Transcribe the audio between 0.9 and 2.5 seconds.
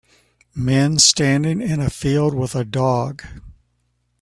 standing in a field